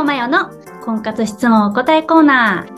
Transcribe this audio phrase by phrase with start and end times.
[0.00, 0.50] オマヨの
[0.84, 2.74] 婚活質問お答えコーナー。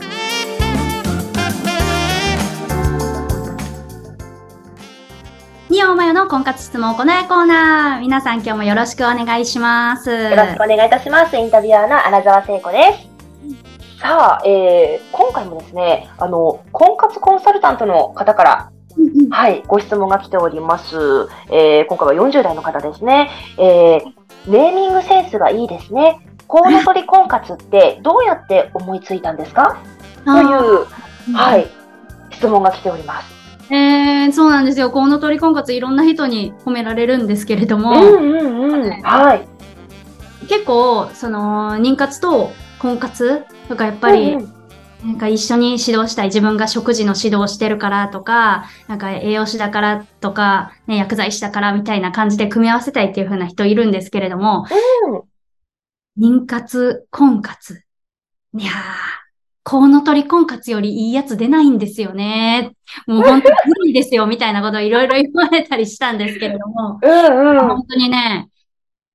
[5.69, 8.01] ニオマヨの婚活質問お答えコーナー。
[8.01, 10.11] 皆さん今日もよろしくお願いします。
[10.11, 11.35] よろしくお願いいたします。
[11.35, 13.99] インタビュアーの荒澤聖子です。
[13.99, 18.71] さあ、えー、今回もですね、あの、婚活コンサルタントの方から、
[19.31, 20.95] はい、ご質問が来ております。
[21.49, 23.31] えー、今回は40代の方ですね。
[23.57, 26.26] えー、ネーミングセンスがいいですね。
[26.47, 29.81] コウノトリ婚活ってどうやって思いついたんですか？
[30.25, 30.85] という、
[31.33, 31.67] はい、
[32.31, 33.33] 質問が来ております。
[33.69, 34.89] えー、そうなんですよ。
[34.91, 39.01] コウノトリ婚活いろんな人に褒められるんですけれども、うんうんうん。
[39.01, 39.47] はい。
[40.47, 44.53] 結構、その、妊活と婚活とかやっぱり、うんうん
[45.05, 54.65] なんか一緒に指導したい自分が食事の指導をしてるからとか、なんか栄養士だからとか、ね、薬剤師だからみたいな感じで組み合わせたいっていう風な人いるんですけれども、
[56.19, 57.83] 妊活、婚活。
[58.57, 58.73] いやー、
[59.63, 62.71] コウノトリ婚活よりいいやつ出ないんですよね。
[63.05, 67.59] もう本当に無理ですよみたいなことをいろいろ言われたりしたんですけれども、うんうん。
[67.67, 68.49] 本当にね、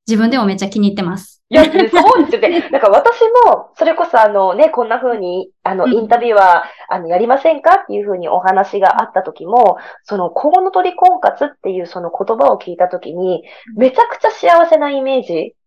[0.06, 1.42] 自分でもめっちゃ気に入ってます。
[1.48, 2.68] いや、そうですよね。
[2.70, 13.42] なんか私も、それこそあのね、こんな風に、あの、うんインタビュアー、あの、やりませんかっていう風にお話があった時も、その、コウノトリ婚活っていうその言葉を聞いた時に、
[13.76, 15.61] めちゃくちゃ幸せなイメージあ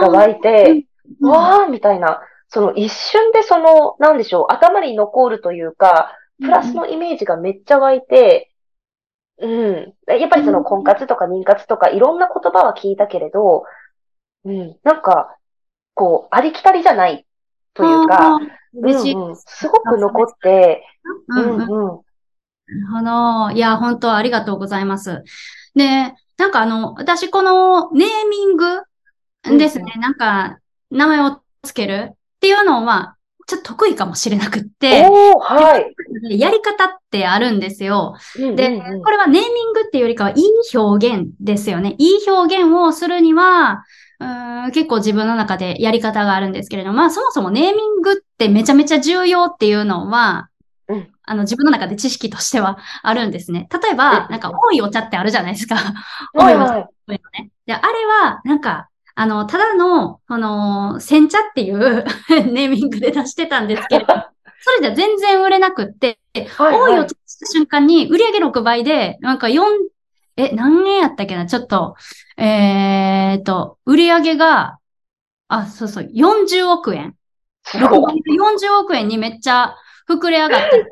[0.00, 0.84] が湧いて、うん
[1.20, 8.50] わーみたいな、その一瞬でその、なんでしょう、頭に残るというか、プラスのイメージがめっちゃ湧いて、
[9.38, 9.94] うん。
[10.06, 13.64] やっぱりその婚活とか妊活とかいろんな言葉は聞いたけれど、
[14.44, 14.76] うん。
[14.82, 15.36] なんか、
[15.94, 17.26] こう、ありきたりじゃない
[17.74, 18.36] というか。
[18.36, 20.84] うんうん、すごく残って、
[21.28, 21.66] ううんうんんうん。
[21.68, 23.56] なるほど。
[23.56, 25.22] いや、本当ありがとうございます。
[25.74, 28.82] で、なんかあの、私このネーミング
[29.44, 30.58] ですね、なんか、
[30.90, 32.10] 名前をつける？
[32.12, 35.78] っていうのは、ちょっと得意かもしれなくって、は
[36.30, 36.40] い。
[36.40, 38.16] やり方ってあるんですよ。
[38.36, 41.94] で、うんうんうんこれはネーミングっていうよりかはいい表現ですよね。
[41.98, 43.84] いい表現をするには、
[44.18, 50.48] うーん結構自分の中でやり方があるんですけれども、まあそもそもネーミングってめちゃめちゃ重要っていうのは、
[50.88, 53.68] うんあの自分の中で知識としてはあるんですね。
[53.72, 55.76] 例えば、うんなんか多いお茶ってあるじゃないですか。
[56.32, 56.86] はいはい。
[57.08, 57.50] 多いのね。
[57.66, 62.04] で、あれは、なんか、あの、ただの、この、煎茶っていう
[62.52, 64.14] ネーミングで出してたんですけれど、
[64.60, 66.18] それじゃ全然売れなくって、
[66.58, 69.66] はいはい多いお茶した瞬間に売上6倍で、なんか4、
[70.36, 71.46] え、何円やったっけな？
[71.46, 71.94] ちょっと、
[72.36, 74.78] えーっと、売上が、
[75.48, 77.14] あ、そうそう、40億円。
[77.72, 78.14] 6すごい。
[78.14, 79.76] 倍で40億円にめっちゃ
[80.08, 80.90] 膨れ上がっていうす。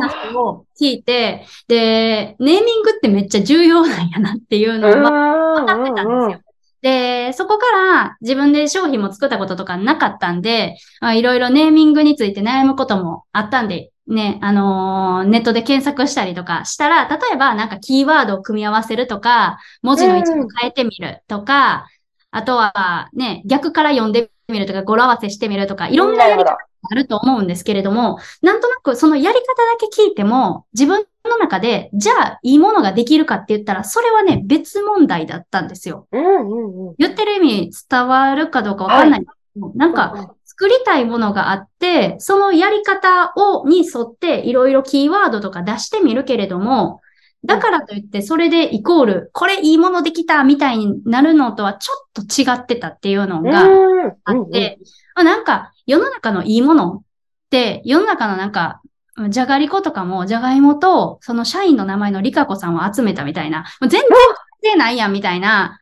[0.00, 5.12] 話を聞いて、で、ネーミングってめっちゃ重要なんやなっていうのは、
[5.54, 6.43] 分かってたんですよ。
[6.84, 10.76] で、そこから自分で商品も作ったこととかなかったんで、
[11.14, 21.88] いろいろネーミングについて悩むこともあったんで、ね、あのーネットで検索したりとかしたら、例えばなんかキーワードを組み合わせるとか、文字の位置を変えてみるとか、
[22.30, 26.58] あとはね、逆から読んでみるとか、語呂合わせしてみるとか、いろんなやり方が
[26.90, 29.44] あると思うんですけれども、なんとなくそのやり方だ
[29.80, 36.06] け聞いても、自分の中で、じゃあいいものができるかって言ったら、それはね、別問題だったんですよ。
[36.12, 36.94] うんうんうん。
[36.98, 47.00] 言ってる意味伝わるかどうかわかんないんですけど、なんか、作りたいものがあって、そのやり方を、に沿っていろいろキーワードとか出してみるけれども、
[47.44, 54.78] だからといってそれでイコール、これいいものできたみたいになるのとはちょっと違ってたっていうのうんがうんあって、
[55.14, 57.02] あなんか世の中のいいものっ
[57.50, 58.80] て、世の中のなんか、
[59.28, 64.16] じゃがりことかも、じゃがいもと、その社員の名前のリカ子さんを集めたみたいな、もう全然関
[64.62, 65.80] 係ないやんみたいな、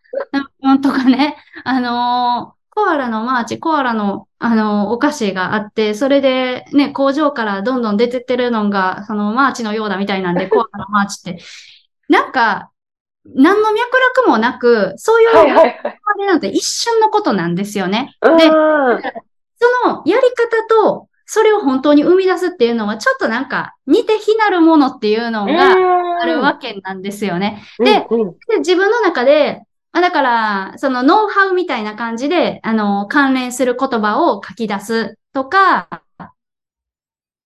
[0.61, 11.43] なんとかね、あのーコアラのマーチ、コアラの、あのーお菓子があって、それでね、工場からどんどん出てってるのが、そのマーチのようだみたいなんで、 コアラのマーチって、
[12.09, 12.71] なんか、
[13.27, 13.91] 何の脈
[14.25, 15.73] 絡もなく、そういうのがはいはいはい。
[15.83, 18.17] 生まれるのって一瞬のことなんですよね。
[18.23, 18.37] うん。
[18.39, 18.51] でそ
[19.89, 25.73] のやり方と、それを本当に生み出すっていうのは、ちょっとなんか、似て非なるものっていうのが
[26.21, 27.63] あるわけなんですよね。
[27.79, 29.63] でうんうんで、自分の中で、
[29.93, 36.03] あだから、そのノウハウみたいな感じで、あの、関連する言葉を書き出すとか、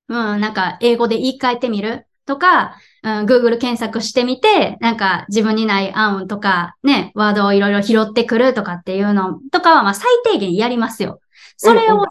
[0.08, 2.74] うん、なんか、英語で言い換えてみるとか、
[3.04, 11.20] うん、Google 検索してみて、なんか自分にない案とか、ね、ワードをいろいろ拾ってくるとかっていうのとかは、まあ最低限やりますよ。
[11.56, 12.08] それをやっ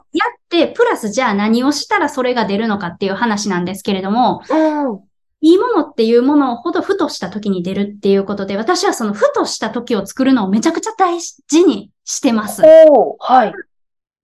[0.49, 4.99] て、プラスじゃあ何をしたらそれが出るのかっていう話なんですけれども、うん。
[5.41, 12.61] いいものっていうものほどふとした時に出るっていうことで、私はそのふとした時を作るのをめちゃくちゃ大事にしてます。
[12.63, 13.53] はい。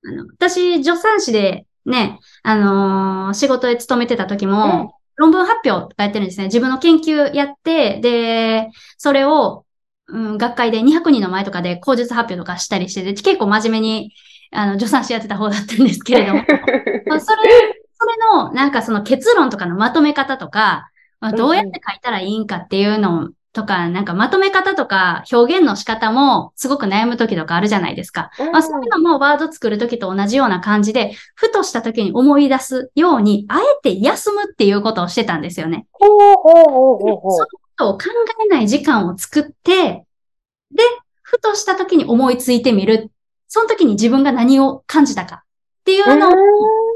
[0.06, 6.46] あの私、助産師でね、あのー仕事で勤めてた時も、うん論文発表とかやってるんですね。
[6.46, 9.66] 自分の研究やって、で、それを、
[10.08, 14.14] うん、学会で200人の前とかで口述発表とかしたりしてて、結構真面目に、
[14.52, 16.44] あの、助産師やってた方だったんですけれども、
[17.08, 20.90] まあそれ、それの、なんかその結論とかのまとめ方とか、
[21.20, 28.32] まあ、どうやって書いたらいいんかっていうのとか、なんかまとめ方とか表現の仕方もすごく悩む時とかあるじゃないですか。
[28.52, 35.86] まあ、そういうのもワード作る時と同じような感じで、ふとした時に思い出すように、あえて休むっていうことをしてたんですよね。
[35.92, 38.06] ほうほうほうほうほうそのことを考
[38.46, 40.06] えない時間を作って、
[40.72, 40.84] で、
[41.22, 43.12] ふとした時に思いついてみる。
[43.54, 45.44] その時に自分が何を感じたか
[45.82, 46.32] っていうのを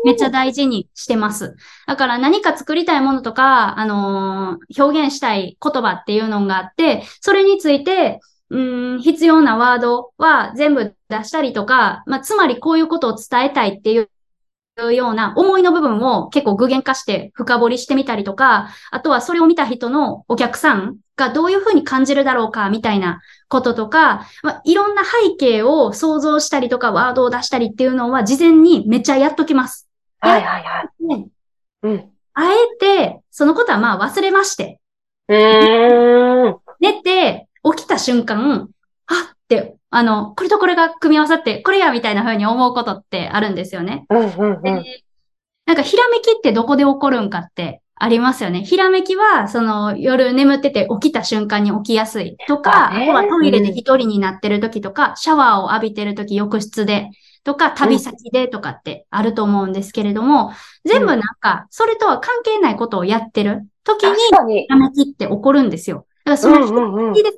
[0.05, 1.57] めっちゃ大事にしてます。
[1.85, 8.21] だから何か作りたいものとか、あのー表現したい言葉っていうのがあって、それについて、
[8.51, 14.09] うーん、必要なワードは全部出したりとか、まあ、つまりこういうことを伝えたいっていう
[14.75, 29.87] ような思いの部分を結構具現化して深掘りしてみたりとか、あとはそれを見た人のお客さんがどういうふうに感じるだろうかみたいなこととか、まあ、いろんな背景を想像したりとかワードを出したりっていうのは事前にめっちゃやっときます。
[30.19, 31.05] はいはいはい。
[31.05, 31.27] ね
[31.83, 32.09] うん。
[32.33, 34.79] あえて、そのことはまあ忘れまして、
[35.29, 36.57] うーん。
[36.79, 38.69] 寝て起きた瞬間、
[39.07, 39.34] あ
[39.95, 44.05] あの、これとこれが組み合わさって、これやみたいな風に思うことってあるんですよね。
[44.09, 44.85] うんうんでうん。
[45.65, 48.63] なんか、ひらめきってどこで起こるんかってありますよね。
[48.65, 57.09] ひらめきは、その、夜眠ってて起きた瞬間に起きやすいとか、あとはトイレで一人になってる時とか、シャワーを浴びてる時、浴室で、
[57.45, 60.51] とか、旅先でとかってあると思うんですけれども、
[60.83, 64.67] 全部なんか、それとは関係ないことをやってる時にひ。
[64.67, 66.05] らめきって起こるんですよ。
[66.25, 66.59] だからその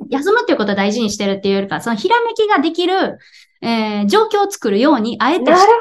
[0.10, 3.20] 休むっていうことを大事にしてるっていうよりか、そのひらめきができる、
[3.62, 5.72] えー状況を作るように、あえてなる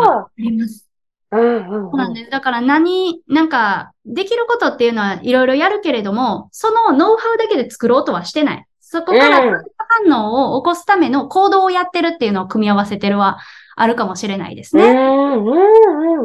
[0.00, 0.10] ほど。
[0.10, 0.86] あります。
[1.30, 1.90] うんうんうん。
[1.90, 2.30] そうなんです。
[2.30, 8.66] だから何、なんか、できることっていうのはいろいろやるけれども、そのノウハウだけで作ろうとはしてない。
[8.80, 9.64] そこからうん
[10.08, 13.38] 反応を起こすための行動をやってるっていうのを組み合わせてるは
[13.76, 14.84] あるかもしれないですね。
[14.84, 15.56] うんうん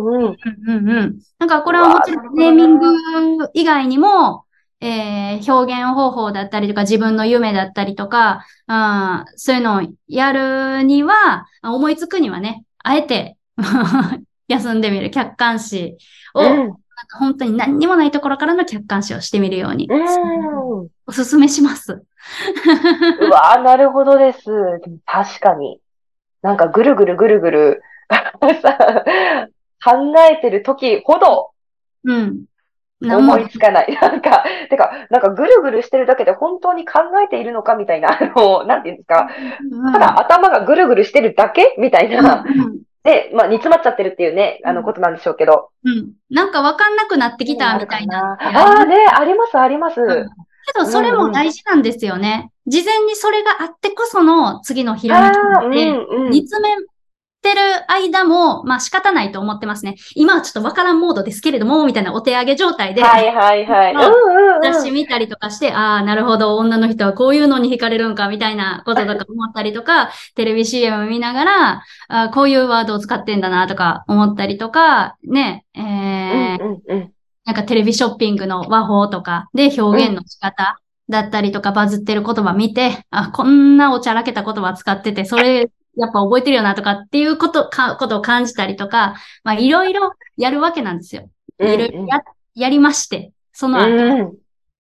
[0.02, 0.32] うんうん。
[0.32, 1.20] うんうんうん。
[1.38, 4.46] なんかこれはもちろんネーミング以外にも、
[4.82, 13.38] えー表現方法だったりとか自分の夢だったりとか、うん、そういうのをやるには、思いつくにはね、あえて
[14.48, 15.98] 休んでみる客観視
[16.34, 16.74] を、なんうん
[17.10, 20.88] か本当に何にもないところからの客観視をしてみるように、うん。
[21.08, 22.04] おすすめします。
[23.22, 24.42] うわーなるほどです。
[25.06, 25.82] 確かに。
[26.42, 27.82] なんかぐるぐるぐるぐる
[28.62, 29.04] さ
[29.84, 31.52] 考えてる時ほど
[32.06, 32.46] うん。
[33.02, 33.96] 思いつかない。
[34.02, 39.30] なんか、てか、なんかぐるぐるしてるだけで本当に考えているのかみたいな、 あの、なんていうんですか。
[39.72, 41.76] うんただ頭がぐるぐるしてるだけ？
[41.80, 42.44] みたいな。
[42.46, 45.70] うんで、まあ煮詰まっちゃってるっていうね、あのことなんでしょうけど。
[45.86, 46.12] うん。
[46.30, 48.38] なんかわかんなくなってきたみたいな。
[48.38, 50.02] ああね、あります、あります。
[50.02, 50.30] うん
[50.74, 52.52] けど、それも大事なんですよね。
[52.68, 56.30] 事前にそれがあってこその次のひらめきああ、うんなので、うん。
[56.30, 56.76] 煮詰め
[57.42, 59.96] てる間も、まあ仕方ないと思ってますね。
[60.16, 63.96] 今はちょっとわからんモードですけれども、みたいなお手上げ状態で、はいはいはい。
[64.64, 77.12] 雑誌見たりとかして、ああ、なるほど、女の人はこういうのに惹かれるんか、みたいなこととか思ったりとか、 テレビ CM 見ながら、あーこういうワードを使ってんだな、とか思ったりとか、ね、えーうんうんうん。
[77.46, 80.78] なんかテレビショッピングの和法とかで表現の仕方
[81.10, 91.30] だったりとかバズってる言葉見て、あ、こんなおちゃらけた言葉使ってて、それやっぱ覚えてるよなとかっていうこと、か、ことを感じたりとか、まあいろいろやるわけなんですよ。
[91.60, 92.22] いろいろや、
[92.56, 93.88] やりまして、その後。
[93.88, 94.34] うん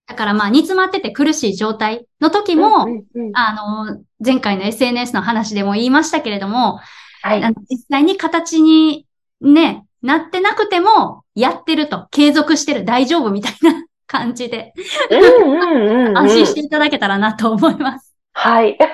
[0.09, 6.79] だからまあ煮詰まってて苦しい状態の時も、うんうんうんあの、前回の SNS の話でも言いましたけれども、
[7.21, 7.43] はい。
[7.43, 9.05] あの実際に形に
[9.39, 14.73] ね、なってなくても、やってると、継続してる、大丈夫みたいな 感じで、
[15.11, 16.17] うんうんうんうん。
[16.19, 18.15] 安心していただけたらなと思います。
[18.33, 18.77] はい。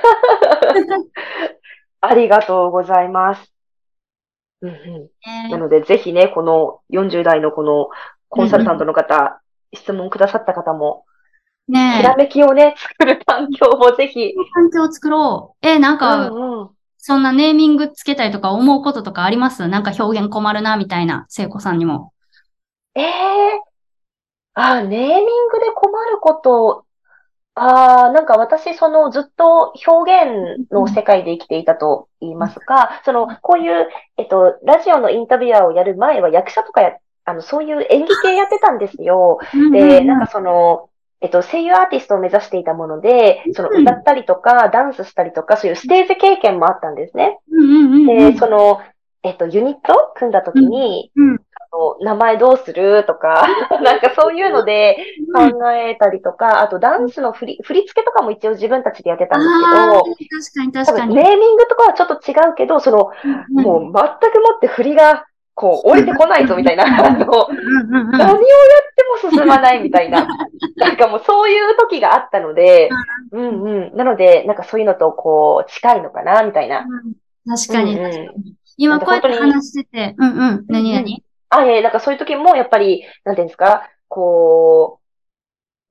[2.08, 3.52] ありがとうございます。
[4.62, 5.10] うんう
[5.48, 7.90] ん、なので、ぜひね、この40代のこの
[8.30, 9.42] コンサルタントの方、
[9.74, 11.06] 質問くださった方も、
[11.68, 14.34] ねひらめきをね、作る環境をぜひ。
[14.54, 15.68] 環境を作ろう。
[15.68, 16.70] え、なんか、うんうん
[17.08, 19.68] そんなネーミングつけたりとか思うこととかあります？
[19.68, 22.14] なんか表現困るな、みたいな、聖子さんにも。
[22.96, 23.12] ええ
[24.56, 26.85] あ、ネーミングで困ること、
[27.56, 39.40] ああ、なんか私、そのずっと表現の世界で生きていたと言いますか、その、こういう、えっと、ラジオのインタビュアーをやる前は役者とかや、あの、そういう演技系やってたんですよ。
[39.72, 40.90] で、なんかその、
[41.22, 47.40] えっと、声優アーティストを目指していたもので、そのうん歌ったりとか、ダンスしたりとか、そういうステージ経験もあったんですね。
[48.06, 48.82] で、その、
[49.24, 51.30] えっと、ユニット組んだ時に、うん。
[51.30, 51.45] うん
[52.02, 53.04] 名前どうする？
[53.06, 53.48] とか、
[53.84, 54.98] なんかそういうので
[55.34, 61.16] 考えたりとか、あとダンスの振り、振り付けとかも一応自分たちでやってたんですあー確けかに確かに。
[61.16, 63.12] ど、ネーミングとかはちょっと違うけど、その、
[63.54, 64.00] うんもう全くも
[64.56, 67.26] って振りが、こう、降りてこないぞみたいな、 何をやって
[69.26, 70.28] も進まないみたいな、
[70.76, 72.90] なんかもうそういう時があったので、
[73.32, 73.64] うん。
[73.64, 73.96] うん。
[73.96, 76.86] なので、なんかそういうのとこう、近いのかな、みたいな。
[77.48, 78.12] 確かにうんうん。
[78.12, 78.56] 確かに。
[78.78, 80.66] 今こうやって話してて、うんうん。
[80.68, 81.24] 何何？
[81.58, 85.00] あ、ええなんかそういう時も、やっぱり、なんていうんですか、こ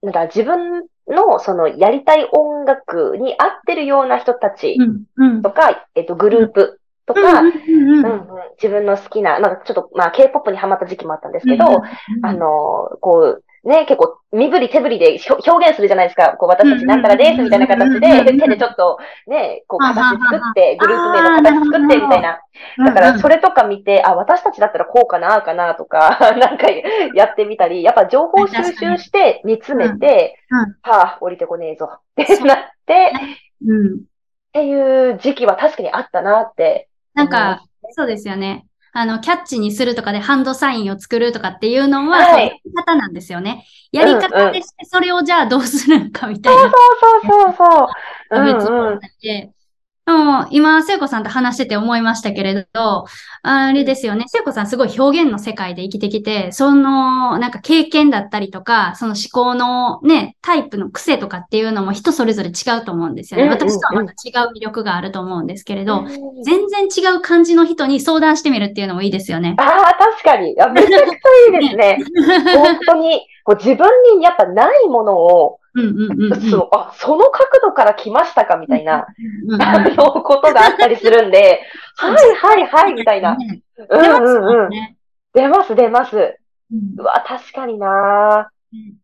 [0.03, 5.43] う、なんだ、自分の、その、やりたい音楽に合ってるような人たちうんうん。
[5.43, 8.29] とか、えっと、グループとか、うんうんうんうん。
[8.29, 11.83] うん自分の好きな、まあちょっと、まあ K-POP にハマった時期もあったんですけど、
[12.23, 16.37] あの、こう、ね、結構、身振り手振りで表現するじゃないですか。
[16.37, 22.41] こう、私たちなんたらです、みたいな形で、手でちょっと、ね、こう、形作って、グループ名の形作って、みたいな。
[22.85, 26.67] だから、それとか見て、あ、私たちだったらこうかな、かな、とか、 なんか
[27.15, 30.39] やってみたり、やっぱ情報収集して、見つめて、
[30.83, 33.13] はあ、降りてこねえぞ、ってなって、
[33.67, 33.97] うん。
[33.97, 34.01] っ
[34.53, 36.89] ていう時期は確かにあったなって。
[37.15, 38.67] なんか、そうですよね。
[38.97, 43.67] あの、キャッチにするとかでハンドサインを作るとかっていうのは、やり方なんですよね。
[43.91, 46.63] やり方でして、それをじゃあどうするのかみたいな。
[46.63, 46.71] そう
[47.21, 47.89] そうそうそう。
[48.31, 49.01] うん別うん
[50.07, 50.13] で。
[50.13, 53.07] でも今、聖子さんと話してて思いましたけれど、
[53.43, 54.25] あれですよね。
[54.29, 63.49] 聖子さんすごい表現の世界で生きてきて、その、なんか経験だったりとか、その思考のね、タイプの癖とかっていうのも人それぞれ違うと思うんですよね。
[63.49, 69.55] 私とはまた違う魅力があると思うんですけれど、うん全然違う感じの人に相談してみるっていうのもいいですよね。
[69.59, 70.55] ああ、確かに。
[70.61, 71.99] あめちゃくちゃいいですね。
[72.55, 76.41] 本当に、こう自分にやっぱないものを、うんうんうんうん。
[76.41, 79.07] そのあ、その角度から来ましたかみたいな、
[79.61, 81.63] あの、ことがあったりするんで、
[81.97, 83.37] はいはいはい、みたいな。
[83.37, 84.71] ねうん
[85.35, 85.75] 出ます。
[85.75, 86.39] 出ます出ます。
[86.97, 88.51] うわ、確かにな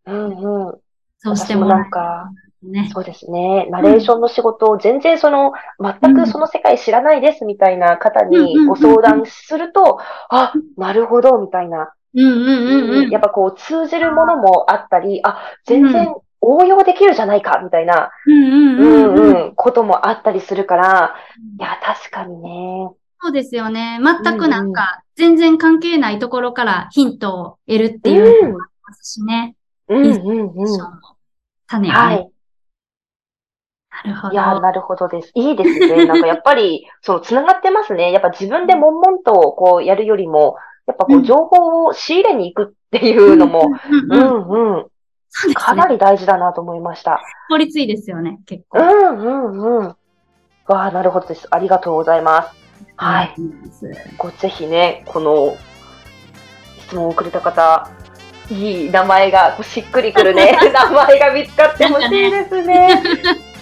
[0.07, 0.75] うんうん。
[1.19, 2.31] そうして私もなんか、
[2.63, 2.91] ね。
[2.93, 3.67] そうですね。
[3.71, 9.99] ナレーションの仕事を全然その、全くその世界知らないですみたいな方にご相談すると、
[10.29, 11.93] あ、なるほど、みたいな。
[12.15, 13.11] うんうんうんうん。
[13.11, 19.47] やっぱこう通じるものもあったり、あ、全然応用できるじゃないか、みたいな、うんうんううんんうん。
[19.47, 21.15] うん、こともあったりするから、
[21.59, 22.91] いや、確かにね。
[23.23, 23.99] そうですよね。
[24.03, 29.57] 全くなんか、全然関係ないところからヒントを得るっていうのもありますしね。
[29.89, 30.67] うん、うん、うん、
[31.67, 31.99] 種をね。
[31.99, 32.31] はい。
[34.05, 34.61] なるほいや、ど。
[34.61, 35.33] なるほどです。
[35.35, 36.07] いいですね。
[36.07, 38.13] なんかやっぱり、その、つながってますね。
[38.13, 40.57] やっぱ自分で悶々とこうやるよりも、
[40.87, 43.69] やっぱこううん情報を仕入れに行くっていうのも、
[44.09, 44.87] うんうん
[45.49, 45.55] ね。
[45.55, 47.21] かなり大事だなと思いました。
[47.49, 48.79] 効率いいですよね、結構。
[48.79, 49.97] うん、うん、うん。
[50.67, 51.47] わあ、なるほどです。
[51.51, 52.61] ありがとうございます。
[52.97, 53.35] はい。
[53.37, 54.17] い。
[54.17, 55.57] こうぜひね、この
[56.79, 57.89] 質問をくれた方、
[58.51, 63.03] いい名前が、こうしっくりくるね、 名前が見つかってほしいですね。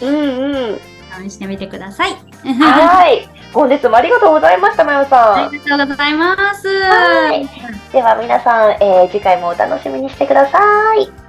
[0.02, 0.80] うんうん。
[1.28, 2.12] 試してみてください。
[2.44, 3.28] はい。
[3.52, 5.46] 本日もありがとうございました、まよさん。
[5.46, 6.68] ありがとうございます。
[6.68, 7.48] はい
[7.92, 10.58] では皆さん、えー次回もお楽しみにしてくださ
[10.94, 11.27] い。